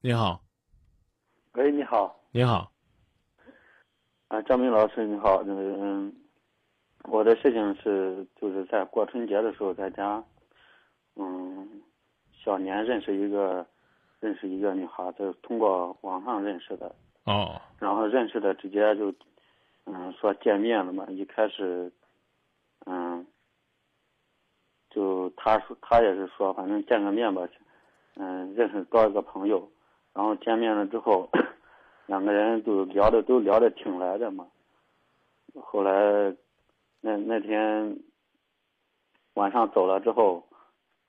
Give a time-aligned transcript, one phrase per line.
[0.00, 0.40] 你好，
[1.54, 2.70] 喂，你好，你好，
[4.28, 6.14] 啊，张明老师你好，那个嗯，
[7.08, 10.22] 我的事情是就是在过春节的时候在家，
[11.16, 11.82] 嗯，
[12.32, 13.66] 小年认识一个
[14.20, 16.94] 认识一个女孩子，通过网上认识的，
[17.24, 19.12] 哦，然后认识的直接就
[19.86, 21.92] 嗯说见面了嘛，一开始
[22.86, 23.26] 嗯
[24.90, 27.48] 就他说他也是说反正见个面吧，
[28.14, 29.68] 嗯认识多一个朋友，
[30.18, 31.30] 然后见面了之后，
[32.06, 34.48] 两个人都聊的都聊的挺来的嘛。
[35.54, 36.34] 后来
[37.00, 37.96] 那那天
[39.34, 40.42] 晚上走了之后，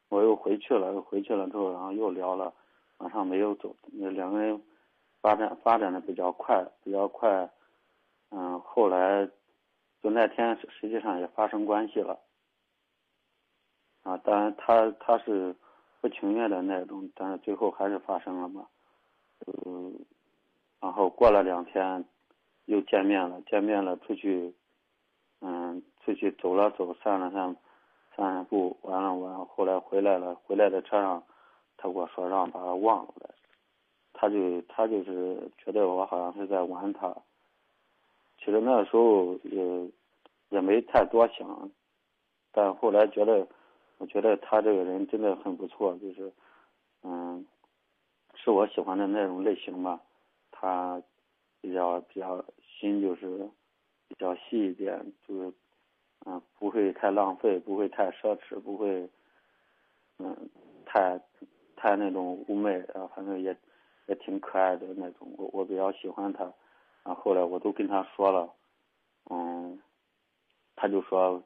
[0.09, 2.53] 我又回去了，又回去了之后，然后又聊了，
[2.99, 4.61] 晚上没有走，那两个人
[5.21, 7.49] 发展发展的比较快，比较快，
[8.29, 9.27] 嗯，后来
[10.03, 12.19] 就那天实际上也发生关系了。
[14.03, 15.55] 啊，当然他他是
[15.99, 18.67] 不情愿的那种，但是最后还是发生了嘛。
[19.47, 19.99] 嗯，
[20.79, 22.05] 然后过了两天，
[22.65, 24.53] 又见面了，见面了，出去，
[25.41, 27.55] 嗯，出去走了走，散了散，
[28.15, 31.23] 散散步，完了完，后来回来了，回来的车上，
[31.77, 33.35] 他跟我说让把他忘了，
[34.13, 37.15] 他就他就是觉得我好像是在玩他。
[38.39, 39.91] 其实那时候也
[40.49, 41.69] 也没太多想，
[42.51, 43.47] 但后来觉得。
[44.01, 46.31] 我觉得他这个人真的很不错，就是，
[47.03, 47.45] 嗯，
[48.43, 49.99] 是我喜欢的那种类型吧。
[50.51, 51.01] 他
[51.61, 53.49] 比较比较心就是
[54.07, 55.53] 比较细一点，就是，
[56.25, 59.09] 嗯，不会太浪费，不会太奢侈，不会，
[60.17, 60.49] 嗯，
[60.85, 61.19] 太
[61.75, 63.55] 太那种妩媚，然后反正也
[64.07, 65.33] 也挺可爱的那种。
[65.37, 66.43] 我我比较喜欢他，
[67.03, 68.53] 然后后来我都跟他说了，
[69.29, 69.79] 嗯，
[70.75, 71.41] 他就说，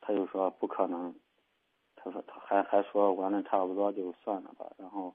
[0.00, 1.14] 他就说不可能。
[2.00, 5.12] 他说他还还说玩的差不多就算了吧，然后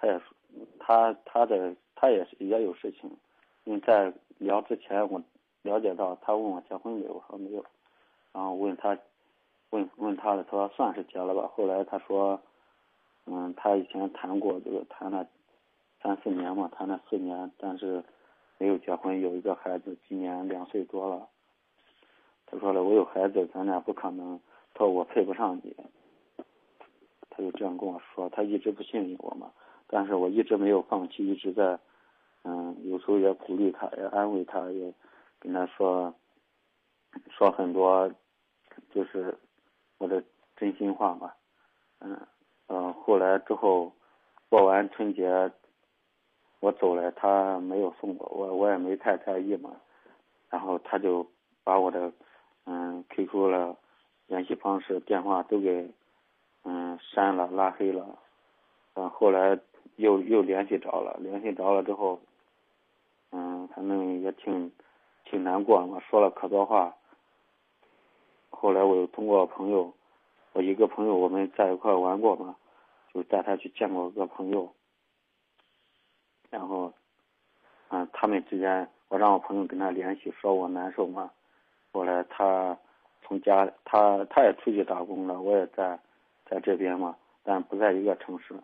[0.00, 0.34] 他也说
[0.78, 3.10] 他他的他也是也有事情，
[3.64, 5.22] 因为在聊之前我
[5.60, 7.62] 了解到他问我结婚没有，我说没有，
[8.32, 8.96] 然后问他
[9.68, 12.40] 问问他的他说算是结了吧，后来他说
[13.26, 15.26] 嗯他以前谈过就是谈了
[16.02, 18.02] 三四年嘛，谈了四年，但是
[18.56, 21.28] 没有结婚，有一个孩子今年两岁多了，
[22.46, 24.40] 他说了我有孩子咱俩不可能，
[24.72, 25.76] 他说我配不上你。
[27.32, 29.52] 他就这样跟我说，他一直不信任我嘛，
[29.92, 31.78] 但是我一直没有放弃，一直在，
[32.44, 34.94] 嗯，有时候也鼓励他，也安慰他，也
[35.40, 36.14] 跟他说，
[37.28, 38.08] 说很多，
[38.90, 39.36] 就是
[39.98, 40.22] 我的
[40.56, 41.32] 真心话嘛，
[41.98, 42.16] 嗯，
[42.68, 43.92] 嗯，后来之后
[44.48, 45.50] 过完春节，
[46.60, 49.74] 我走了，他没有送我，我我也没太在意嘛，
[50.48, 51.26] 然后他就
[51.64, 52.12] 把我的
[52.66, 53.76] 嗯 QQ 了
[54.28, 55.92] 联系方式、电话都给。
[56.62, 58.18] 嗯，删了，拉黑了，
[58.92, 59.58] 嗯，后来
[59.96, 62.18] 又又联系着了，联系着了之后，
[63.30, 64.70] 嗯，反正也挺
[65.24, 66.94] 挺难过嘛，说了可多话。
[68.50, 69.92] 后来我又通过朋友，
[70.52, 72.56] 我一个朋友我们在一块玩过嘛，
[73.14, 74.72] 就带他去见过个朋友，
[76.50, 76.92] 然后，
[77.88, 81.30] 嗯，他们之间，我让我朋友跟他联系，说我难受嘛。
[81.92, 82.76] 后来他
[83.22, 85.98] 从家，他他也出去打工了，我也在。
[86.46, 88.60] 在这边嘛，但不在一个城市，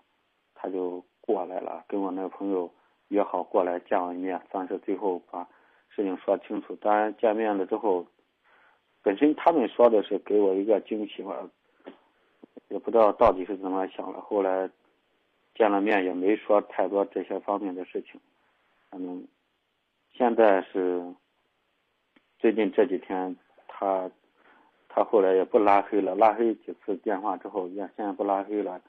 [0.56, 2.68] 他就过来了，跟我那个朋友
[3.08, 5.46] 约好过来见我一面，算是最后把
[5.90, 6.74] 事情说清楚。
[6.76, 8.04] 当然见面了之后，
[9.02, 11.48] 本身他们说的是给我一个惊喜嘛，
[12.68, 14.20] 也不知道到底是怎么想的。
[14.20, 14.68] 后来
[15.54, 18.20] 见了面也没说太多这些方面的事情，
[18.90, 19.26] 反正
[20.12, 21.14] 现在是
[22.38, 23.36] 最近这几天
[23.68, 24.10] 他。
[24.88, 28.80] 他后来也不拉黑了，拉黑几次电话之后，也现在不拉黑了。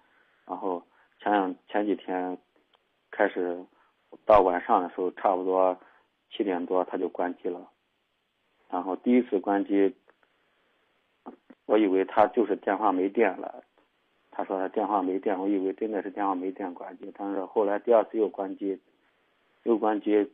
[0.46, 0.82] 然后
[1.20, 2.38] 前两前几天
[3.12, 3.66] 开始
[4.26, 5.78] 到晚上的时候，差不多
[6.30, 7.70] 七点多他就关机了。
[8.70, 9.96] 然后第一次关机，
[11.66, 13.64] 我以为他就是电话没电了。
[14.32, 17.12] 他说他电话没电，我以为真的是电话没电关机。
[17.18, 18.80] 但是后来第二次又关机，
[19.64, 20.30] 又关机，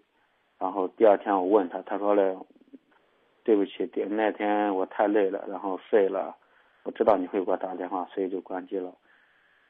[0.60, 2.38] 然后第二天我问他，他说嘞。
[3.46, 6.34] 对不起，那天我太累了，然后睡了。
[6.84, 8.96] 我知道你会给我打电话，所以就关机了。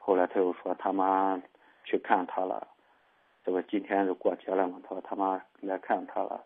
[0.06, 1.40] 后来他又说他妈
[1.82, 2.68] 去看他了，
[3.42, 4.78] 这不今天就过节了嘛？
[4.82, 6.44] 他说他妈来看他了，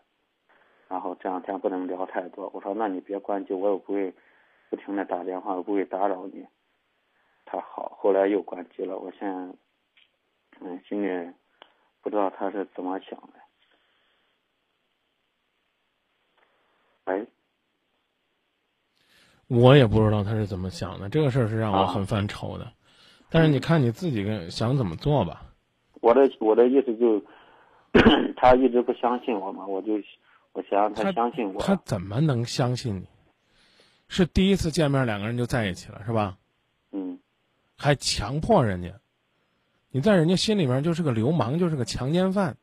[0.87, 2.49] 然后这两天不能聊太多。
[2.53, 4.13] 我说那你别关机，我又不会
[4.69, 6.47] 不停的打电话，我不会打扰你。
[7.43, 8.97] 他好，后来又关机了。
[8.97, 9.53] 我现在
[10.61, 11.33] 嗯心里
[12.01, 13.33] 不知道他是怎么想的。
[17.03, 17.27] 哎，
[19.47, 22.71] 我也不知道他是怎么想的，这个事儿是让我很犯愁的。
[23.29, 25.45] 但是你看你自己跟想怎么做吧。
[26.01, 27.21] 我的我的意思就，
[28.35, 29.93] 他一直不相信我嘛，我就
[30.53, 31.61] 我想让他相信我。
[31.61, 33.07] 他怎么能相信你？
[34.07, 36.37] 是第一次见面两个人就在一起了，是吧？
[36.91, 37.19] 嗯
[37.77, 38.99] 还强迫人家，
[39.91, 42.57] 你在人家心里面就是个流氓，就是个强奸犯。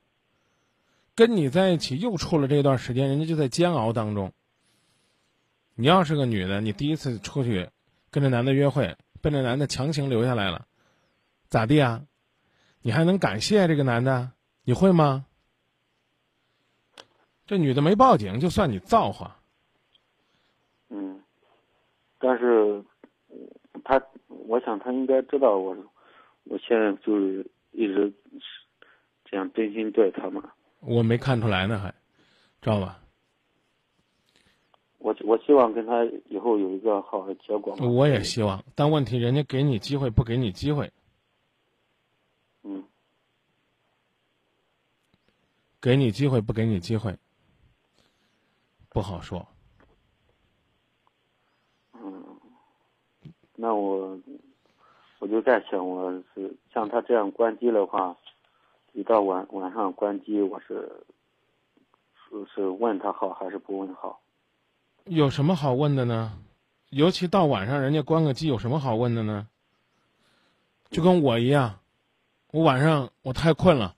[1.14, 4.32] 跟你在一起又处了这段时间，人家就在煎熬当中。
[5.74, 7.68] 你要是个女的，你第一次出去
[8.10, 10.68] 跟这男的约会，被这男的强行留下来了，
[11.48, 12.06] 咋地啊？
[12.80, 14.30] 你还能感谢这个男的？
[14.62, 15.26] 你会吗？
[17.44, 19.40] 这女的没报警，就算你造化。
[20.90, 21.20] 嗯，
[22.20, 22.84] 但是
[23.82, 25.76] 他，我想他应该知道我，
[26.44, 28.12] 我现在就是一直
[29.24, 30.52] 这样真心对他嘛。
[30.78, 31.90] 我没看出来呢，还
[32.62, 33.00] 知道吧？
[34.98, 37.76] 我我希望跟他以后有一个好的结果。
[37.76, 40.90] 我也希望，但问题人家给你机会不给你机会，
[42.62, 42.82] 嗯
[45.80, 47.16] 给你机会不给你机会，
[48.88, 49.46] 不好说。
[51.92, 52.24] 嗯，
[53.54, 54.18] 那我
[55.20, 58.16] 我就在想，我是像他这样关机的话，
[58.92, 61.04] 一到晚晚上关机，我是
[62.28, 64.20] 是是问他好还是不问好？
[65.06, 66.36] 有什么好问的呢？
[66.90, 69.46] 尤其到晚上，人家关个机，有什么好问的呢？
[70.90, 71.78] 就跟我一样，
[72.50, 73.94] 我晚上我太困了，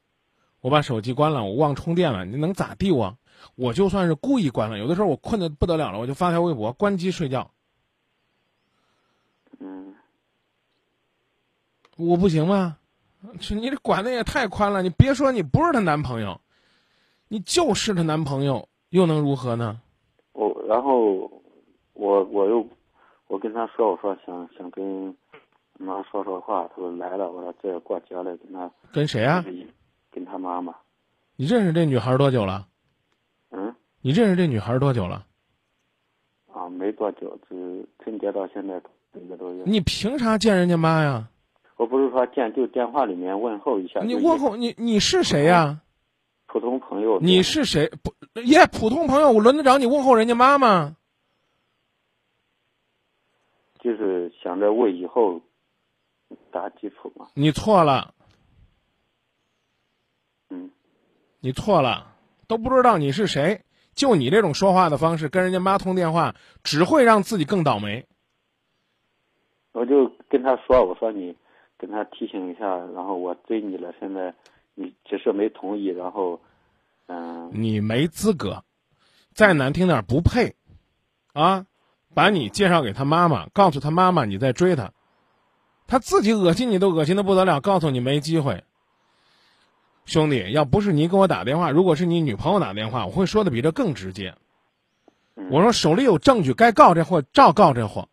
[0.61, 3.17] 我把手机关了，我忘充电了，你能咋地我？
[3.55, 7.51] 我就算是故意关了，有的时候我困得不得了了，我就发条微博，关机睡觉。
[9.61, 9.95] 嗯
[11.97, 12.77] 我不行吗？
[13.51, 14.83] 你这管的也太宽了！
[14.83, 16.41] 你别说你不是她男朋友，
[17.29, 19.81] 你就是她男朋友，又能如何呢？
[20.69, 21.31] 我然后
[21.95, 22.67] 我我又
[23.27, 25.15] 我跟他说，我说想想跟
[25.79, 29.43] 妈说说话，他说来了，我说这过节了，跟他跟谁啊？
[30.13, 30.75] 跟他妈妈。
[31.37, 32.67] 你认识这女孩多久了？
[33.51, 35.25] 嗯你认识这女孩多久了？
[36.53, 38.81] 啊，没多久，只春节到现在
[39.15, 39.63] 一个多月。
[39.65, 41.27] 你凭啥见人家妈呀？
[41.77, 44.01] 我不是说见，就电话里面问候一下。
[44.01, 45.81] 你问候你你是谁呀？
[46.49, 47.21] 普通朋友。
[47.21, 47.89] 你是谁？
[48.03, 50.97] 不耶，普通朋友，我轮得着你问候人家妈吗？
[53.79, 55.41] 就是想着为以后
[56.51, 57.29] 打基础嘛。
[57.35, 58.13] 你错了，
[60.51, 60.69] 嗯，
[61.39, 62.17] 你错了，
[62.49, 63.63] 都不知道你是谁，
[63.95, 66.35] 就你这种说话的方式跟人家妈通电话，
[66.65, 68.05] 只会让自己更倒霉。
[69.73, 71.37] 我就跟他说，我说你
[71.77, 74.35] 跟他提醒一下，然后我追你了，现在
[74.81, 76.41] 你只是没同意，然后
[77.07, 77.51] 嗯。
[77.53, 78.63] 你没资格，
[79.35, 80.55] 再难听点不配，
[81.33, 81.67] 啊，
[82.15, 84.93] 把你介绍给他妈妈，告诉他妈妈你在追他，
[85.89, 88.63] 他自己恶心你都恶心的不得了，告诉你没机会。
[90.05, 94.37] 兄弟，要不是你给我打电话，如果是你女朋友打电话，我会说的比这更直接。
[95.51, 98.09] 我说手里有证据，该告这货照告这货。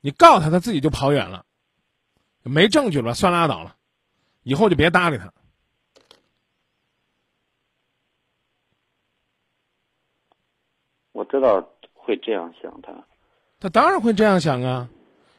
[0.00, 1.44] 你告他，他自己就跑远了，
[2.42, 3.76] 没证据了，算拉倒了，
[4.48, 5.30] 以后就别搭理他。
[11.12, 11.60] 我知道
[11.92, 13.04] 会这样想他，
[13.60, 14.88] 他当然会这样想啊，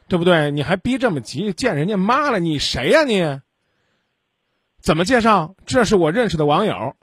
[0.06, 0.52] 对不对？
[0.52, 3.40] 你还逼这么急，见人家妈了，你谁呀、你？
[4.80, 5.56] 怎么介绍？
[5.66, 6.94] 这是我认识的网友，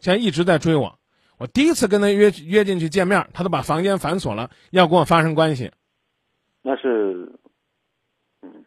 [0.00, 0.98] 现在一直在追我。
[1.36, 5.70] 我第一次跟他约约进去见面，他都把房间反锁了，要跟我发生关系。
[6.62, 7.38] 那是，
[8.40, 8.64] 嗯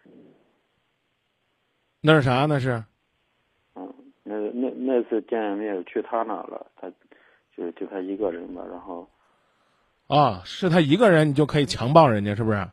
[2.05, 2.45] 那是啥？
[2.47, 2.83] 那是
[3.75, 3.93] 嗯，
[4.23, 6.91] 那那那次见面去他那了，他
[7.55, 9.09] 就就他一个人嘛，然后
[10.07, 12.69] 啊、是他一个人，你就可以强暴人家，是不是？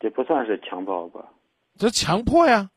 [0.00, 1.30] 这不算是强暴吧？
[1.78, 2.70] 这强迫呀！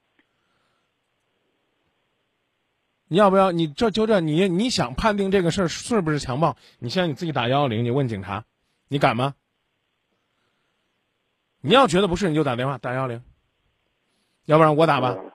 [3.07, 3.51] 你要不要？
[3.51, 6.55] 你这就这，你你想判定这个事儿是不是强暴？
[6.77, 8.45] 你现在你自己打幺幺零，你问警察，
[8.89, 9.33] 你敢吗？
[11.61, 13.23] 你要觉得不是，你就打电话打幺幺零，
[14.45, 15.15] 要不然我打吧。
[15.17, 15.31] 我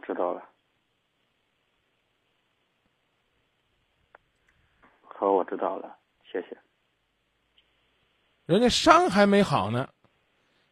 [0.00, 0.42] 知道了。
[5.02, 5.98] 好，我知道了，
[6.30, 6.58] 谢谢。
[8.46, 9.88] 人家伤还没好呢，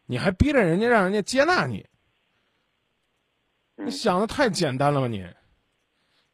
[0.05, 1.87] 你还逼着人家让人家接纳你，
[3.75, 5.25] 你想的太简单了吧你？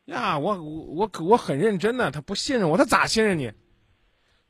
[0.06, 3.54] 呀，我我我我很认真的，他不信任我，他咋信任你？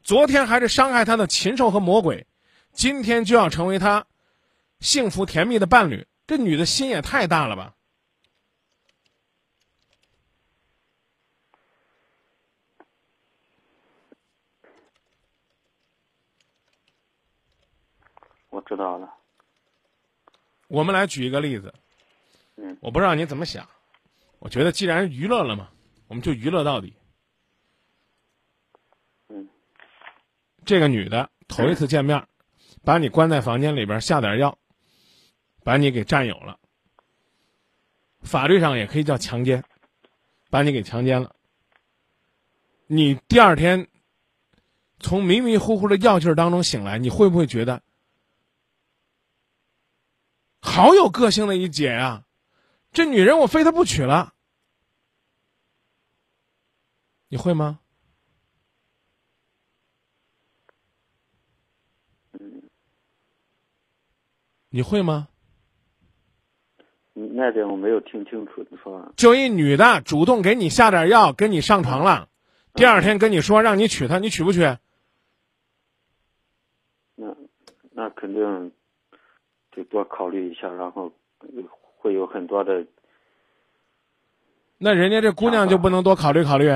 [0.03, 2.27] 昨天还是伤害他的禽兽和魔鬼，
[2.71, 4.05] 今天就要成为他
[4.79, 7.74] 幸福甜蜜的伴侣，这女的心也太大了吧？
[18.55, 19.13] 我知道了。
[20.69, 21.73] 我们来举一个例子，
[22.55, 23.67] 嗯我不知道你怎么想，
[24.39, 25.69] 我觉得既然娱乐了嘛，
[26.07, 26.93] 我们就娱乐到底。
[29.27, 29.49] 嗯
[30.63, 32.25] 这个女的头一次见面，
[32.85, 34.57] 把你关在房间里边下点药，
[35.65, 36.57] 把你给占有了，
[38.21, 39.65] 法律上也可以叫强奸，
[40.49, 41.35] 把你给强奸了。
[42.87, 43.89] 你第二天
[45.01, 47.83] 从迷迷糊糊的药劲儿当中醒来，你会不会觉得
[50.65, 52.25] 好有个性的一姐啊、
[52.91, 54.33] 这女人我非她不娶了，
[57.29, 57.79] 你会吗？
[64.69, 65.29] 你会吗？
[67.13, 72.27] 嗯那点我没有听清楚，你说就一女的主动给你下点药，跟你上床了，
[72.73, 74.59] 第二天跟你说让你娶她，你娶不娶？
[77.15, 77.37] 那
[77.91, 78.73] 那肯定
[79.75, 81.47] 得多考虑一下，然后呃
[81.97, 82.85] 会有很多的
[84.77, 86.69] 那人家这姑娘就不能多考虑考虑？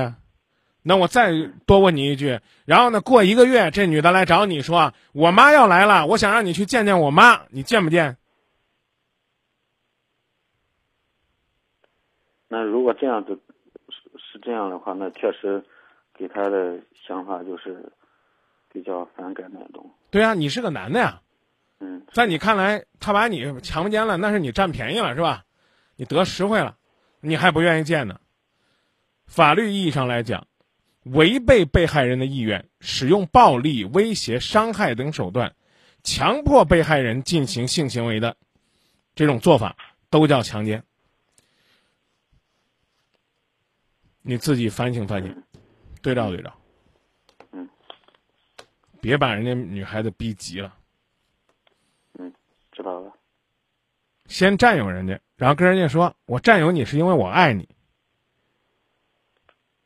[0.82, 1.30] 那我再
[1.66, 8.16] 多问你一句，然后呢，过一个月，这女的来找你说，我妈要来了，我想让你去见见我妈，你见不见？
[12.48, 13.38] 那如果这样子
[13.90, 15.62] 是是这样的话，那确实
[16.14, 17.92] 给他的想法就是
[18.72, 19.88] 比较反感那种。
[20.10, 21.20] 对啊，你是个男的呀，
[21.80, 25.44] 嗯在你看来，他把你强奸了，那是你占便宜了，是吧？
[25.96, 26.76] 你得实惠了，
[27.20, 28.20] 你还不愿意见呢。
[29.26, 30.46] 法律意义上来讲，
[31.04, 35.54] 违背被害人的意愿，使用暴力、威胁、伤害等手段，
[36.02, 38.36] 强迫被害人进行性行为的
[39.14, 39.76] 这种做法，
[40.10, 40.82] 都叫强奸。
[44.22, 45.42] 你自己反省反省，
[46.02, 46.52] 对照对照。
[47.52, 47.68] 嗯，
[49.00, 50.76] 别把人家女孩子逼急了。
[52.72, 53.12] 知道了。
[54.30, 57.68] 先占有人家，然后跟人家说：“我占有你是因为我爱你。”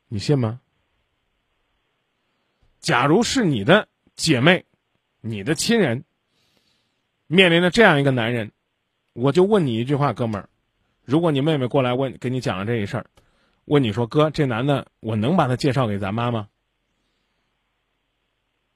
[0.07, 0.61] 你信吗？
[2.79, 4.67] 假如是你的姐妹、
[5.23, 6.05] 你的亲人
[7.27, 8.53] 面临着这样一个男人，
[9.15, 10.49] 我就问你一句话，哥们儿，
[11.05, 13.07] 如果你妹妹过来问，跟你讲了这一事儿，
[13.65, 16.49] 问你说：“哥，这男的我能把他介绍给咱妈吗？”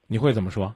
[0.09, 0.75] 你会怎么说？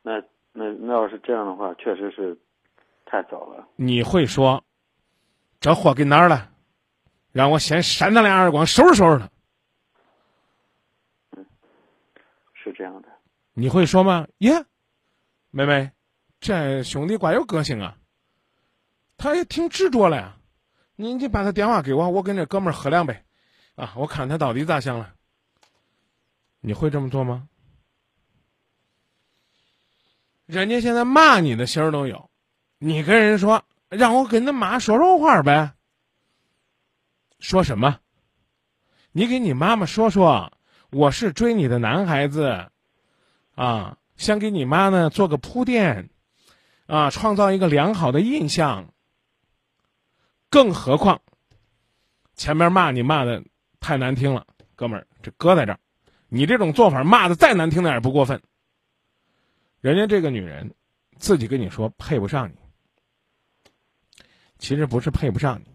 [0.00, 0.22] 那
[0.52, 2.38] 那那要是这样的话，确实是
[3.04, 3.66] 太早了。
[3.76, 4.64] 你会说
[5.60, 6.50] ：“这货给哪儿了？
[7.32, 9.30] 让我先扇他俩耳光，收拾收拾他。”
[11.36, 11.44] 嗯
[12.54, 13.08] 是这样的。
[13.52, 14.26] 你会说吗？
[14.38, 14.64] 耶，
[15.50, 15.90] 妹妹，
[16.40, 17.96] 这兄弟怪有个性啊，
[19.16, 20.36] 他也挺执着了呀。
[20.96, 23.20] 你你把他电话给我，我跟这哥们儿喝两杯，
[23.74, 25.12] 啊，我看他到底咋想了。
[26.60, 27.48] 你会这么做吗？
[30.46, 32.30] 人家现在骂你的心儿都有，
[32.78, 35.72] 你跟人说让我跟他妈说说话呗。
[37.38, 37.98] 说什么？
[39.12, 40.52] 你给你妈妈说说，
[40.90, 42.68] 我是追你的男孩子，
[43.54, 46.10] 啊，想给你妈呢做个铺垫，
[46.86, 48.92] 啊，创造一个良好的印象。
[50.50, 51.20] 更何况，
[52.34, 53.42] 前面骂你骂的
[53.80, 55.78] 太难听了，哥们儿，这搁在这儿，
[56.28, 58.42] 你这种做法骂的再难听点也不过分。
[59.84, 60.72] 人家这个女人
[61.18, 62.54] 自己跟你说配不上你，
[64.56, 65.66] 其实不是配不上你，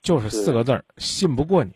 [0.00, 1.72] 就是四个字儿信不过你。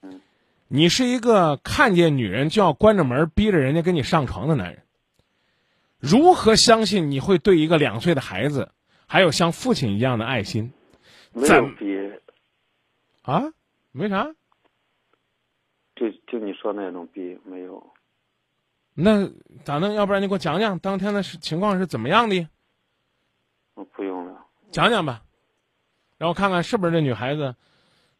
[0.00, 0.22] 嗯
[0.68, 4.82] 你是一个看见女人就要关着门逼着人家跟你上床的男人，
[5.98, 8.72] 如何相信你会对一个两岁的孩子
[9.06, 10.72] 还有像父亲一样的爱心？
[11.34, 11.94] 没怎有比
[13.20, 13.52] 啊？
[13.92, 14.34] 没啥？
[15.94, 17.92] 就就你说那种逼没有。
[18.98, 19.28] 那
[19.62, 19.92] 咋弄？
[19.92, 22.48] 要不然你给我讲讲当天的是情况是怎么样的？
[23.74, 24.46] 我不用了。
[24.72, 25.22] 讲讲吧，
[26.16, 27.54] 让我看看是不是这女孩子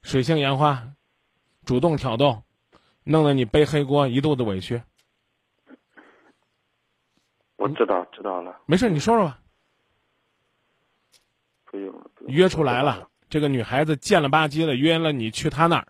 [0.03, 0.87] 水性杨花，
[1.65, 2.43] 主动挑逗，
[3.05, 4.83] 弄得你背黑锅，一肚子委屈。
[7.57, 9.41] 我知道知道了，没事，你说说吧。
[11.65, 12.11] 不用了。
[12.27, 15.89] 约出来了，，这个女孩子贱了吧唧的约了你去她那儿，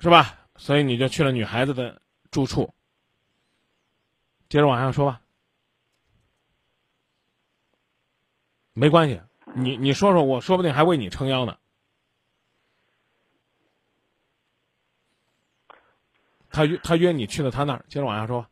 [0.00, 0.37] 是吧？
[0.58, 2.74] 所以你就去了女孩子的住处。
[4.50, 5.22] 接着往下说吧。
[8.74, 9.20] 没关系，
[9.54, 11.56] 你你说说，我说不定还为你撑腰呢。
[16.50, 18.50] 他约他约你去了他那儿，接着往下说吧。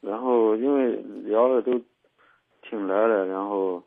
[0.00, 0.96] 然后因为
[1.28, 1.72] 聊的都
[2.62, 3.82] 挺来的，然后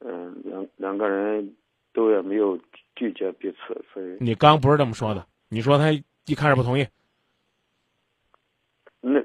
[0.00, 1.56] 嗯、两两个人
[1.92, 2.58] 都也没有
[2.96, 5.92] 拒绝彼此，所以你刚不是这么说的，你说他
[6.26, 6.86] 一开始不同意，
[9.00, 9.20] 那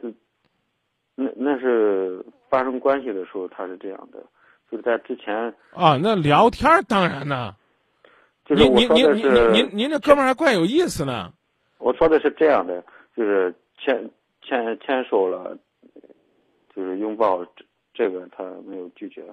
[1.16, 4.24] 那那是发生关系的时候，他是这样的，
[4.72, 7.56] 就是在之前啊，那聊天儿当然呢。
[8.46, 11.34] 就是我您您您说的是您您您这哥们儿还怪有意思呢。
[11.80, 12.82] 我说的是这样的，
[13.16, 14.10] 就是牵
[14.42, 15.58] 牵牵手了，
[16.74, 19.24] 就是拥抱，这这个他没有拒绝。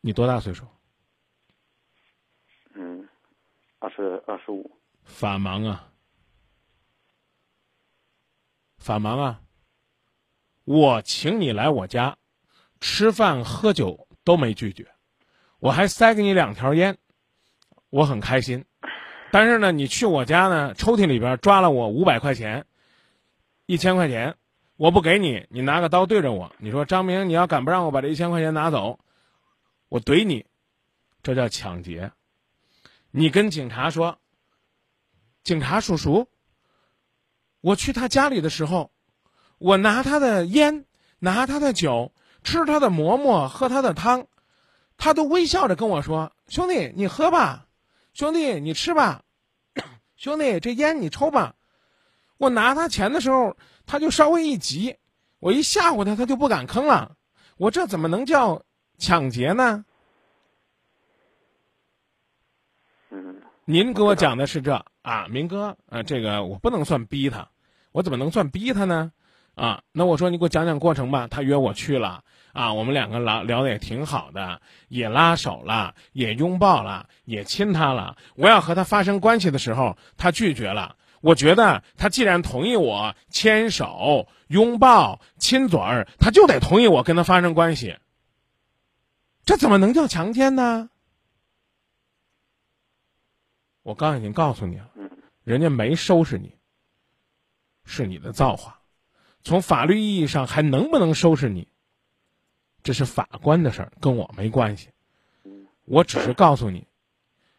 [0.00, 0.64] 你多大岁数？
[2.74, 3.06] 嗯，
[3.78, 4.70] 二十二十五。
[5.04, 5.88] 法盲啊，
[8.78, 9.40] 法盲啊！
[10.64, 12.16] 我请你来我家
[12.80, 14.88] 吃饭喝酒都没拒绝，
[15.58, 16.96] 我还塞给你两条烟，
[17.90, 18.64] 我很开心。
[19.30, 22.64] 但是呢，你去我家呢，抽屉里边抓了我五百块钱，
[23.66, 24.36] 一千块钱，
[24.76, 29.00] 我不给你，你拿个刀对着我，你说张明，你要敢不让我把这一千块钱拿走，
[29.88, 30.46] 我怼你，
[31.22, 32.12] 这叫抢劫。
[33.10, 34.18] 你跟警察说，
[35.44, 36.28] 警察叔叔，
[37.60, 38.90] 我去他家里的时候，
[39.58, 40.84] 我拿他的烟，
[41.18, 42.12] 拿他的酒，
[42.44, 44.26] 吃他的馍馍，喝他的汤，
[44.96, 47.66] 他都微笑着跟我说：“兄弟，你喝吧，
[48.14, 49.24] 兄弟，你吃吧，
[50.16, 51.54] 兄弟，这烟你抽吧。”
[52.38, 53.56] 我拿他钱的时候，
[53.86, 54.96] 他就稍微一急，
[55.38, 57.16] 我一吓唬他，他就不敢吭了。
[57.56, 58.64] 我这怎么能叫
[58.98, 59.84] 抢劫呢？
[63.10, 67.48] 嗯您给我讲的是这啊，明哥，呃，这个我不能算逼他，
[67.92, 69.12] 我怎么能算逼他呢？
[69.54, 71.28] 啊，那我说你给我讲讲过程吧。
[71.28, 78.16] 他约我去了啊，我们两个聊聊的也挺好的，也拉手了，也拥抱了，也亲他了。
[78.34, 80.96] 我要和他发生关系的时候，他拒绝了。
[81.20, 87.96] 我觉得他既然同意我牵手、拥抱、亲嘴儿，他就得同意我跟他发生关系。
[89.44, 90.88] 这怎么能叫强奸呢？
[93.82, 95.10] 我刚已经告诉你了，嗯
[95.44, 96.56] 人家没收拾你，
[97.84, 98.80] 是你的造化。
[99.42, 101.66] 从法律意义上还能不能收拾你，
[102.84, 104.90] 这是法官的事儿，跟我没关系。
[105.44, 106.86] 嗯我只是告诉你，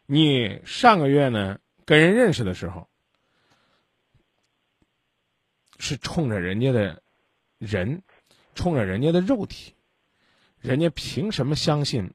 [0.06, 2.88] 你上个月呢跟人认识的时候，
[5.78, 7.02] 是冲着人家的
[7.58, 8.02] 人，
[8.54, 9.74] 冲着人家的肉体，
[10.58, 12.14] 人家凭什么相信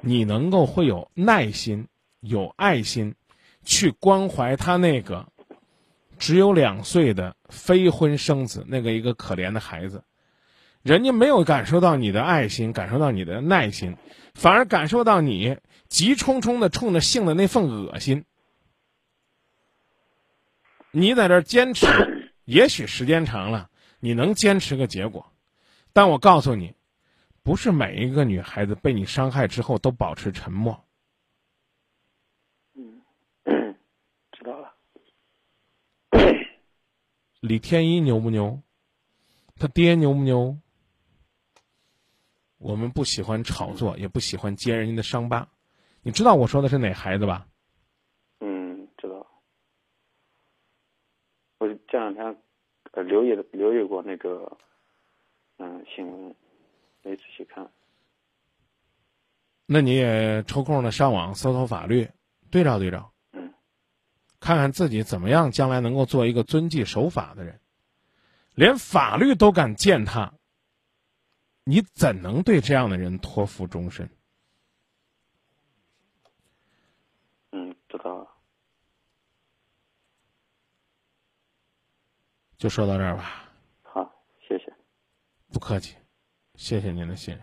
[0.00, 1.86] 你能够会有耐心、
[2.18, 3.14] 有爱心，
[3.64, 5.26] 去关怀他那个
[6.18, 10.04] 只有两岁的非婚生子那个一个可怜的孩子？
[10.82, 13.96] 人家没有感受到你的爱心，感受到你的耐心，
[14.34, 15.56] 反而感受到你
[15.88, 18.26] 急冲冲的冲着性的那份恶心。
[20.90, 21.86] 你在这儿坚持，
[22.44, 25.32] 也许时间长了，你能坚持个结果，
[25.94, 26.74] 但我告诉你，
[27.42, 30.84] 不是每一个女孩子被你伤害之后都保持沉默。
[32.74, 33.00] 嗯，
[34.32, 34.74] 知道了。
[37.46, 38.62] 李天一牛不牛？
[39.56, 40.56] 他爹牛不牛？
[42.56, 45.46] 我们不喜欢炒作，也不喜欢揭人家的伤疤。
[46.00, 47.46] 你知道我说的是哪孩子吧？
[48.40, 49.26] 嗯，知道。
[51.58, 52.34] 我这两天
[52.92, 54.56] 呃留意留意过那个
[55.58, 56.34] 嗯新闻，
[57.02, 57.70] 没仔细看。
[59.66, 62.08] 那你也抽空的上网搜搜法律，
[62.50, 63.13] 对照对照，嗯
[64.44, 67.62] 看看自己怎么样，将来能够做一个遵纪守法的人。
[68.54, 70.34] 连法律都敢践踏，
[71.64, 74.10] 你怎能对这样的人托付终身？
[77.52, 78.28] 嗯，知道了。
[82.58, 83.48] 就说到这儿吧，
[83.82, 84.14] 好，
[84.46, 84.70] 谢谢。
[85.54, 85.96] 不客气，
[86.54, 87.42] 谢谢您的信任。